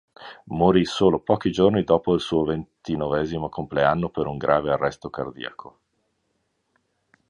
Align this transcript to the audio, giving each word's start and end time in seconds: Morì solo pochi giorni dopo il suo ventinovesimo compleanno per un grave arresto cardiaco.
Morì 0.45 0.83
solo 0.85 1.19
pochi 1.19 1.51
giorni 1.51 1.83
dopo 1.83 2.15
il 2.15 2.21
suo 2.21 2.43
ventinovesimo 2.43 3.49
compleanno 3.49 4.09
per 4.09 4.25
un 4.25 4.37
grave 4.37 4.71
arresto 4.71 5.11
cardiaco. 5.11 5.79